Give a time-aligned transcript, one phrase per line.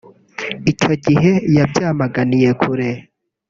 [0.71, 2.89] Icyo gihe yabyamaganiye kure